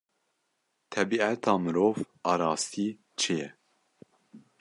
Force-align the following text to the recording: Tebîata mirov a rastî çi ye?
Tebîata 0.91 1.53
mirov 1.63 1.95
a 2.29 2.33
rastî 2.39 2.87
çi 3.19 3.33
ye? 3.39 3.49